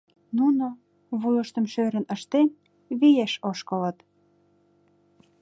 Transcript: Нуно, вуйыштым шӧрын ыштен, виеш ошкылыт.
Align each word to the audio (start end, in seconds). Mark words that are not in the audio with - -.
Нуно, 0.37 0.65
вуйыштым 1.19 1.65
шӧрын 1.73 2.05
ыштен, 2.15 2.47
виеш 2.99 3.33
ошкылыт. 3.49 3.97